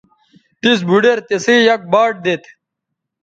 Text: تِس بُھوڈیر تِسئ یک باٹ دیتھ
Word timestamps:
تِس 0.61 0.79
بُھوڈیر 0.87 1.17
تِسئ 1.27 1.57
یک 1.67 1.81
باٹ 1.91 2.13
دیتھ 2.23 2.47